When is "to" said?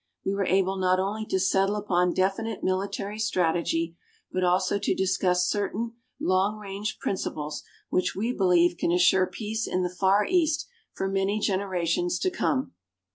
1.27-1.39, 4.79-4.95, 12.17-12.31